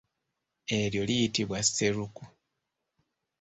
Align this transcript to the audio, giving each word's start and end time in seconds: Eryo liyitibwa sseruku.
Eryo 0.77 1.01
liyitibwa 1.09 1.57
sseruku. 1.67 2.23